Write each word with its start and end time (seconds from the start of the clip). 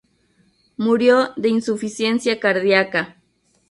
Murió 0.77 1.29
de 1.35 1.49
insuficiencia 1.49 2.39
cardiaca. 2.39 3.17